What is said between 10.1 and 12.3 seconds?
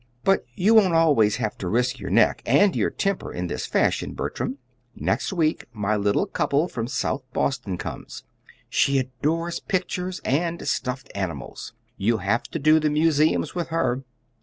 and stuffed animals. You'll